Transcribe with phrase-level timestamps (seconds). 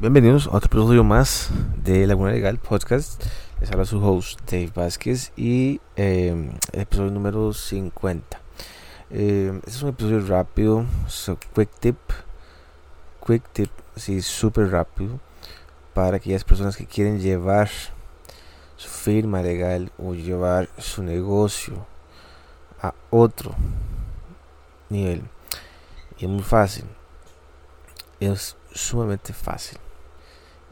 [0.00, 1.50] Bienvenidos a otro episodio más
[1.82, 3.20] de Laguna Legal Podcast.
[3.58, 8.40] Les habla su host Dave Vázquez y eh, el episodio número 50.
[9.10, 11.98] Eh, este es un episodio rápido, so quick tip,
[13.26, 15.18] quick tip, así súper rápido
[15.94, 17.68] para aquellas personas que quieren llevar
[18.76, 21.88] su firma legal o llevar su negocio
[22.80, 23.52] a otro
[24.90, 25.24] nivel.
[26.18, 26.84] Y es muy fácil.
[28.20, 29.80] Es sumamente fácil.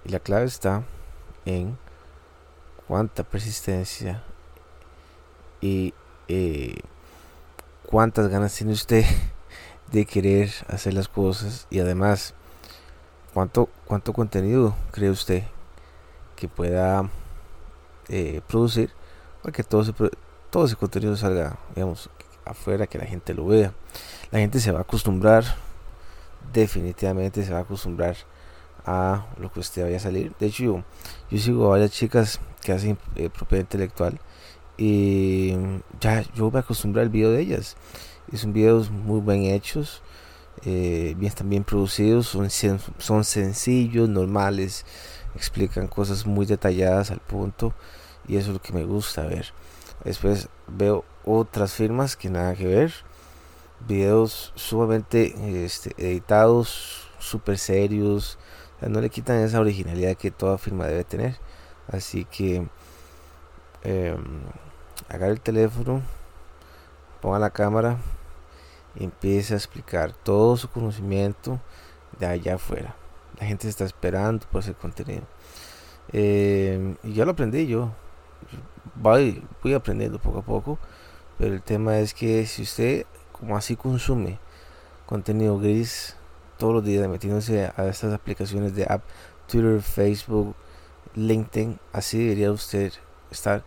[0.07, 0.85] Y la clave está
[1.47, 1.77] en
[2.87, 4.23] cuánta persistencia
[5.61, 5.95] y
[6.29, 6.77] eh,
[7.85, 9.05] cuántas ganas tiene usted
[9.91, 12.35] de querer hacer las cosas y además
[13.35, 15.43] cuánto cuánto contenido cree usted
[16.37, 17.11] que pueda
[18.09, 18.93] eh, producir
[19.43, 19.93] para que todo ese,
[20.51, 22.11] todo ese contenido salga digamos
[22.45, 23.73] afuera que la gente lo vea.
[24.31, 25.45] La gente se va a acostumbrar
[26.53, 28.17] definitivamente se va a acostumbrar
[28.87, 30.33] a lo que usted vaya a salir.
[30.39, 30.85] De hecho, yo,
[31.31, 34.19] yo sigo a varias chicas que hacen eh, propiedad intelectual
[34.79, 35.55] y
[36.01, 37.77] ya yo me acostumbré al video de ellas.
[38.35, 40.03] Son videos muy bien hechos,
[40.65, 44.85] eh, bien, están bien producidos, son, son sencillos, normales,
[45.35, 47.75] explican cosas muy detalladas al punto
[48.27, 49.53] y eso es lo que me gusta ver.
[50.05, 52.93] Después veo otras firmas que nada que ver,
[53.87, 58.39] videos sumamente este, editados, super serios,
[58.81, 61.37] no le quitan esa originalidad que toda firma debe tener.
[61.89, 62.67] Así que
[63.85, 64.17] eh,
[65.09, 66.03] agarre el teléfono,
[67.21, 67.99] ponga la cámara
[68.95, 71.61] y empiece a explicar todo su conocimiento
[72.19, 72.97] de allá afuera.
[73.39, 75.25] La gente está esperando por ese contenido.
[76.13, 77.93] Em, y ya lo aprendí yo.
[78.95, 80.79] Voy, voy aprendiendo poco a poco.
[81.39, 84.39] Pero el tema es que si usted como así consume
[85.05, 86.17] contenido gris,
[86.59, 89.03] todos los días metiéndose a estas aplicaciones de app,
[89.47, 90.55] Twitter, Facebook,
[91.15, 92.93] LinkedIn, así debería usted
[93.31, 93.65] estar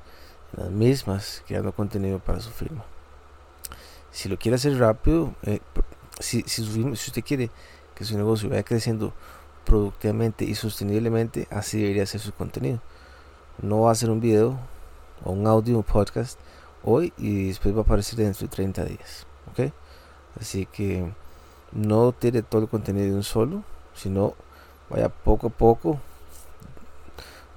[0.56, 2.86] en las mismas creando contenido para su firma.
[4.12, 5.60] Si lo quiere hacer rápido, eh,
[6.20, 7.52] si, si, si usted quiere
[7.96, 9.14] que su negocio vaya creciendo
[9.66, 12.82] productivamente y sosteniblemente, así debería ser su contenido.
[13.62, 14.60] No va a ser un video
[15.24, 16.40] o un audio, un podcast
[16.84, 19.28] hoy y después va a aparecer dentro de 30 días.
[19.52, 19.72] ¿ok?
[20.40, 21.12] Así que
[21.72, 23.64] no tiene todo el contenido de un solo,
[23.94, 24.34] sino
[24.90, 26.00] vaya poco a poco,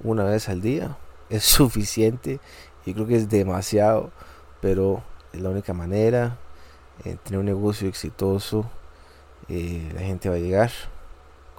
[0.03, 0.97] una vez al día.
[1.29, 2.39] Es suficiente
[2.85, 4.11] y creo que es demasiado,
[4.61, 6.37] pero es la única manera.
[7.03, 8.69] de tener un negocio exitoso,
[9.49, 10.71] eh, la gente va a llegar.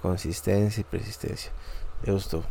[0.01, 1.51] Consistencia y persistencia.
[2.05, 2.43] Me gustó.